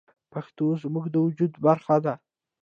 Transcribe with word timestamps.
پښتو 0.31 0.65
زموږ 0.81 1.05
د 1.11 1.15
وجود 1.25 1.53
برخه 1.65 1.95
ده. 2.05 2.13